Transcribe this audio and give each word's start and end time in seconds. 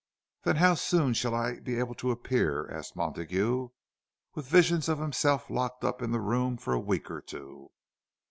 "Then 0.45 0.55
how 0.55 0.73
soon 0.73 1.13
shall 1.13 1.35
I 1.35 1.59
be 1.59 1.77
able 1.77 1.93
to 2.01 2.09
appear?" 2.09 2.67
asked 2.71 2.95
Montague, 2.95 3.69
with 4.33 4.47
visions 4.47 4.89
of 4.89 4.97
himself 4.97 5.47
locked 5.47 5.83
up 5.83 6.01
in 6.01 6.09
the 6.09 6.19
room 6.19 6.57
for 6.57 6.73
a 6.73 6.79
week 6.79 7.11
or 7.11 7.21
two. 7.21 7.69